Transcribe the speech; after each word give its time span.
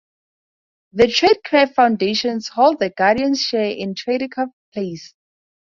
The 0.93 1.03
Traidcraft 1.03 1.75
Foundation 1.75 2.39
holds 2.55 2.79
the 2.79 2.89
Guardian 2.89 3.35
share 3.35 3.69
in 3.69 3.93
Traidcraft 3.93 4.47
plc. 4.75 5.11